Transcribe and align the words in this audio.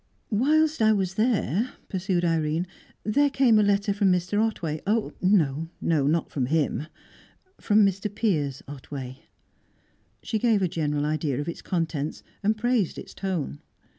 "Whilst 0.31 0.81
I 0.81 0.93
was 0.93 1.13
there," 1.13 1.73
pursued 1.87 2.25
Irene, 2.25 2.65
"there 3.03 3.29
came 3.29 3.59
a 3.59 3.61
letter 3.61 3.93
from 3.93 4.11
Mr. 4.11 4.41
Otway. 4.43 4.81
No, 5.21 5.69
no; 5.79 6.07
not 6.07 6.31
from 6.31 6.47
him; 6.47 6.87
from 7.59 7.85
Mr. 7.85 8.09
Piers 8.11 8.63
Otway." 8.67 9.19
She 10.23 10.39
gave 10.39 10.63
a 10.63 10.67
general 10.67 11.05
idea 11.05 11.39
of 11.39 11.47
its 11.47 11.61
contents, 11.61 12.23
and 12.41 12.57
praised 12.57 12.97
its 12.97 13.13
tone. 13.13 13.59